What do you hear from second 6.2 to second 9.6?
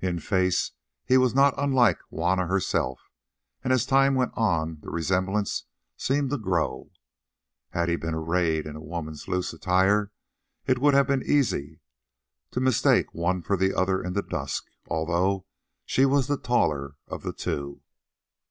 to grow. Had he been arrayed in a woman's loose